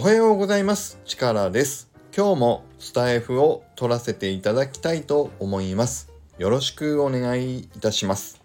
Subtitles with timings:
[0.00, 0.98] おはようございます。
[1.04, 1.90] チカラです。
[2.16, 6.10] 今日もスタエフを取らせていただきたいと思います。
[6.38, 8.40] よろしくお願いいたします。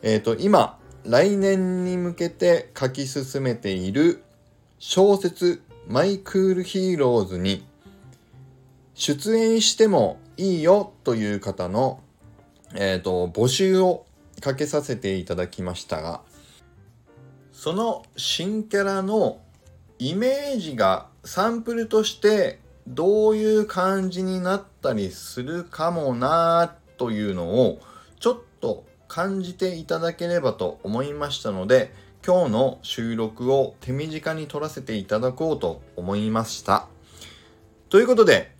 [0.00, 4.22] えっ、と、今、来年に向けて書き進めている
[4.78, 7.66] 小説マイクールヒーローズに
[8.94, 12.00] 出演してもいいよという方の、
[12.74, 14.06] えー、と募集を
[14.40, 16.22] かけさせていただきましたが
[17.52, 19.42] その新キャラの
[19.98, 27.80] イメージがサンプルとしてどういう感じになったりするかもなというのを
[28.20, 31.92] ちょっと感じていただければと思いましたので
[32.24, 36.86] 今日の収録を手短に撮らせていただこうと思いました。
[37.88, 38.52] ということで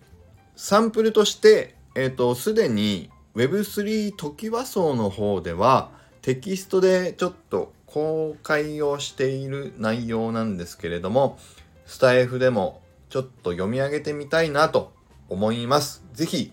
[0.55, 5.89] サンプルとして、えっ、と、すでに Web3 トキワ荘の方では
[6.21, 11.39] テキストでちょっと公開をしている内容なんですけれども、
[11.85, 14.93] スタイフでもちょっと読み上げてみたいなと
[15.27, 16.03] 思います。
[16.13, 16.51] ぜひ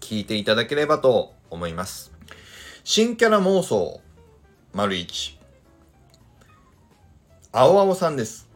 [0.00, 2.12] 聞いていただければと思います。
[2.84, 4.00] 新キャラ妄想、
[4.74, 5.38] 丸一。
[7.52, 8.48] 青青さんです。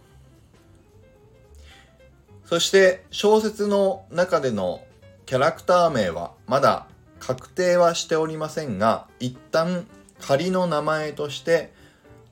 [2.44, 4.82] そして小説の中での
[5.24, 6.86] キャラクター名はまだ
[7.18, 9.86] 確定はしておりませんが一旦
[10.20, 11.72] 仮の名前として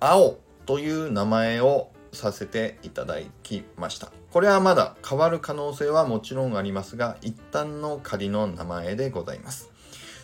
[0.07, 4.13] 青という名前をさせていただきました。
[4.31, 9.71] これはまだ変わる可能性はもちろんありますが一旦の仮の名前でございます。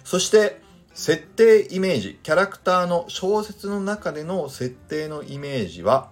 [0.05, 0.61] そして
[0.92, 6.11] 設定イメージキャラクターの小説の中での設定のイメージは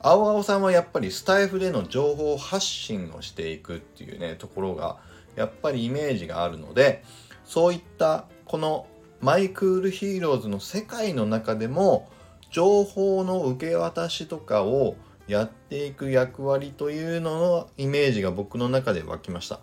[0.00, 4.98] 青青さんはやっぱりスタイフでの情報発信をしていくっていうねところが
[5.36, 7.02] やっぱりイメージがあるので
[7.44, 8.86] そういったこの
[9.20, 12.08] マイクールヒーローズの世界の中でも
[12.50, 14.96] 情報の受け渡しとかを
[15.26, 19.60] やっていく役割というののイメージが僕の中で湧きました。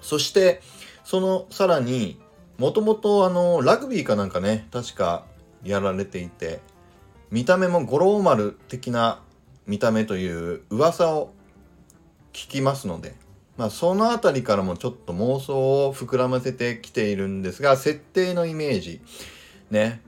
[0.00, 0.62] そして
[1.04, 2.18] そのさらに
[2.58, 5.24] もともとあのラグビーかなんかね確か
[5.62, 6.60] やられていて
[7.30, 9.20] 見た目も五郎丸的な
[9.66, 11.32] 見た目という噂を
[12.32, 13.14] 聞きますので、
[13.56, 19.00] まあ、その辺りからもちょっと妄想を膨らませてきているんですが設定のイメージ。
[19.70, 20.00] ね。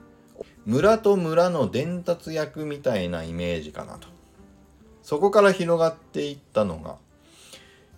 [0.65, 4.13] 村と村の伝達役みたいなイメージかなと。
[5.03, 6.95] そこから広がっていったのが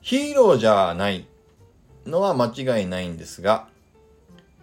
[0.01, 1.25] ヒーローじゃない
[2.05, 3.67] のは間違いないんですが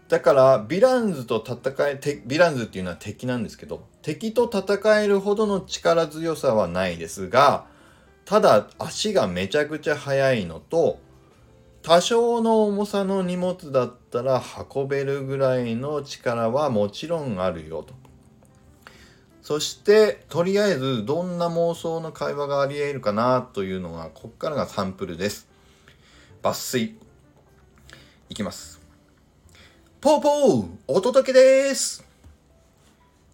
[0.09, 7.67] だからヴィランズと戦えヴィランズっていうのは敵なんですけど敵と戦えるほどの力強さはないですが
[8.25, 10.99] ただ足がめちゃくちゃ速いのと
[11.83, 14.41] 多少の重さの荷物だったら
[14.73, 17.95] 運べるぐらいの力はもちろんあるよと。
[19.43, 25.49] そしてとりあえずどんな妄想の会話があり得るかなというのがこっからがサンプルです。
[26.43, 26.97] 抜粋。
[28.29, 28.81] いきます。
[30.01, 32.05] ポーポーお届けです。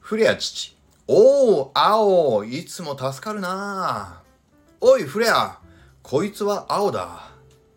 [0.00, 0.74] フレア父。
[1.06, 4.22] おお、青、いつも助かるな。
[4.80, 5.58] おい、フレア、
[6.02, 7.27] こいつは青だ。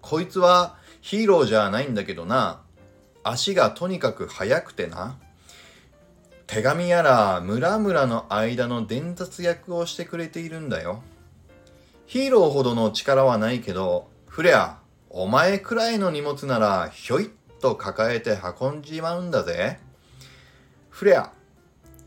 [0.02, 2.62] こいつはヒーローじゃないんだけどな。
[3.24, 5.18] 足がとにかく速くてな。
[6.48, 11.02] 手紙やら村々の間の伝達役をしてくれているんだよ。
[12.08, 14.80] ヒーローほどの力はないけど、フレア、
[15.10, 17.30] お前くらいの荷物ならひょいっ
[17.62, 19.80] と抱えて運んじまうんだぜ。
[20.90, 21.32] フレア、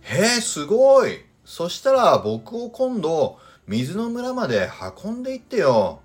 [0.02, 4.68] へえ、すごいそしたら僕を今度、水の村まで
[5.04, 6.00] 運んでいってよ。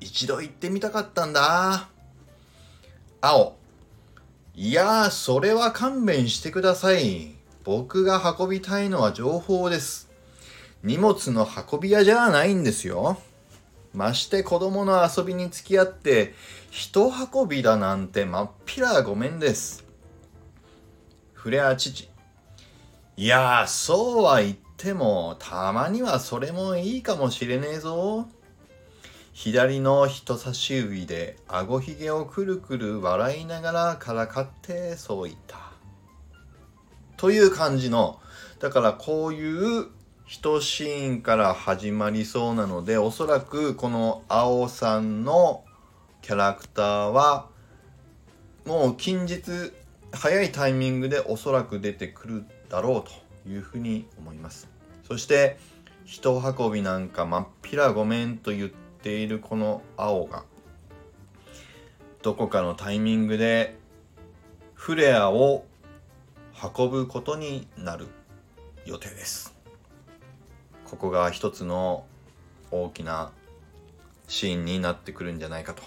[0.00, 1.88] 一度行ってみたかったんだ。
[3.20, 3.56] 青。
[4.54, 7.34] いやー、それは勘弁してください。
[7.64, 10.10] 僕が運びたいのは情報です。
[10.82, 13.18] 荷物の運び屋じゃないんですよ。
[13.94, 16.34] まして子供の遊びに付き合って、
[16.70, 19.84] 人運びだなんてまっぴらごめんです。
[21.32, 22.10] フレア父。
[23.16, 28.28] いやー、そうは言っても、たまにはそれもいいかもしれねえぞ。
[29.34, 35.58] 左の人差し指で顎ひげをくるくる笑いながらからかってそう言った。
[37.16, 38.20] という感じの、
[38.60, 39.88] だからこういう
[40.24, 45.64] 一シーンから始まりそうなので、おそらくこの青さんの
[46.22, 47.48] キャラクターは、
[48.64, 49.72] もう近日
[50.12, 54.68] 早いタイミングでおそらく出てくるだろうというふうに思います
[55.06, 55.58] そして
[56.06, 60.44] 人運びなんかまっぴらごめんと言ってっているこの青が
[62.22, 63.76] どこかのタイミングで
[64.72, 65.66] フレアを
[66.74, 68.06] 運ぶことになる
[68.86, 69.54] 予定です。
[70.86, 72.06] ここが一つの
[72.70, 73.30] 大きな
[74.26, 75.82] シーンになってくるんじゃないかと。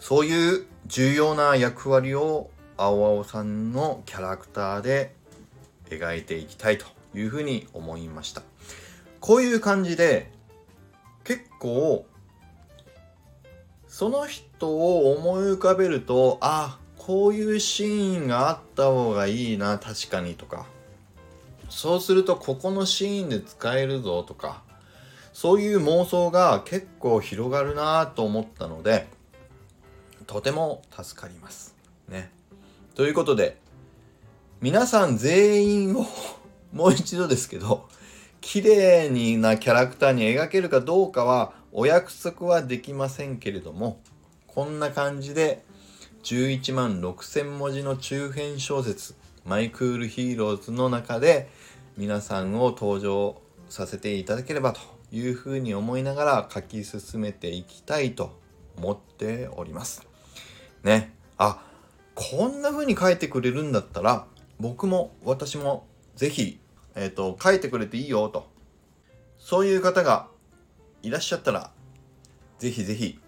[0.00, 5.14] そういう重要な役割を青青さんのキャラクターで
[5.88, 8.42] 描いていきたいというふうに思いました。
[9.20, 10.36] こういう感じで
[11.28, 12.06] 結構
[13.86, 20.64] その人を思い浮かべるとあこういうシーンがあった方がいいな確かにとか。
[21.68, 24.62] そうするとここのシーンで使えるぞとか。
[25.34, 29.06] そういう妄想が結構広がるなと思ったので
[30.26, 31.76] とても助かります。
[32.08, 32.32] ね。
[32.94, 33.58] ということで
[34.62, 36.06] 皆さん全員を
[36.72, 37.86] もう一度ですけど
[38.40, 44.00] 綺麗になキャラクターに描けるかどうかはお約束はできませんけれども
[44.46, 45.62] こんな感じで
[46.24, 49.14] 11万6000文字の中編小説
[49.44, 51.48] 「マイクールヒーローズ」の中で
[51.96, 54.80] 皆さんを登場させていただければと
[55.12, 58.38] いうふうに思いながら書き進めていきたいと
[58.76, 60.06] 思っております。
[60.82, 61.14] ね。
[61.38, 61.62] あ、
[62.14, 64.26] こんな風に書いてくれるんだったら
[64.60, 65.86] 僕も私も
[66.16, 66.58] ぜひ、
[66.98, 68.50] えっ、ー、と、書いてくれていいよと。
[69.38, 70.26] そういう方が
[71.02, 71.70] いらっしゃったら
[72.58, 73.20] ぜひぜひ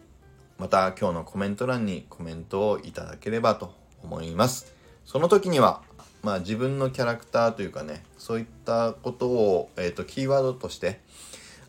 [0.58, 3.72] また今日のコメント欄にコメントをいただければと
[4.02, 4.74] 思います。
[5.06, 5.82] その時には、
[6.22, 11.00] まあ自分のキャラクターというかね、そういったことを、えっ、ー、と、キーワードとして、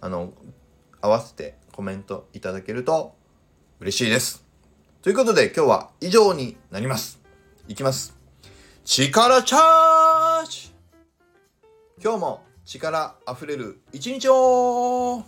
[0.01, 0.33] あの、
[0.99, 3.15] 合わせてコメントいただけると
[3.79, 4.43] 嬉しいです。
[5.03, 7.21] ということで今日は以上になります。
[7.67, 8.17] いきます。
[8.83, 10.70] 力チャージ
[12.03, 15.23] 今日も力あふれる一日を。